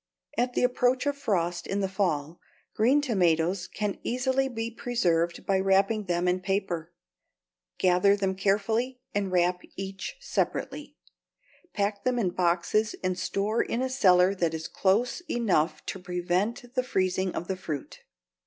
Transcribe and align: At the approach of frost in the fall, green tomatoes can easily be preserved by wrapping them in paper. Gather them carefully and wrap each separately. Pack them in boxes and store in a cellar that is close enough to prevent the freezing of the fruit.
At 0.35 0.53
the 0.55 0.63
approach 0.63 1.05
of 1.05 1.15
frost 1.15 1.67
in 1.67 1.79
the 1.81 1.87
fall, 1.87 2.39
green 2.73 3.01
tomatoes 3.01 3.67
can 3.67 3.99
easily 4.01 4.47
be 4.47 4.71
preserved 4.71 5.45
by 5.45 5.59
wrapping 5.59 6.05
them 6.05 6.27
in 6.27 6.39
paper. 6.39 6.91
Gather 7.77 8.15
them 8.15 8.33
carefully 8.33 8.99
and 9.13 9.31
wrap 9.31 9.61
each 9.75 10.15
separately. 10.19 10.97
Pack 11.75 12.03
them 12.03 12.17
in 12.17 12.31
boxes 12.31 12.95
and 13.03 13.15
store 13.15 13.61
in 13.61 13.83
a 13.83 13.89
cellar 13.89 14.33
that 14.33 14.55
is 14.55 14.67
close 14.67 15.21
enough 15.29 15.85
to 15.85 15.99
prevent 15.99 16.73
the 16.73 16.81
freezing 16.81 17.35
of 17.35 17.47
the 17.47 17.55
fruit. 17.55 17.99